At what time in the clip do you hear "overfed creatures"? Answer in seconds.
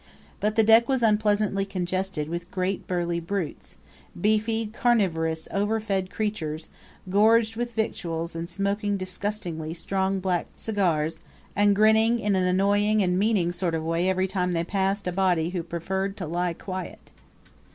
5.51-6.69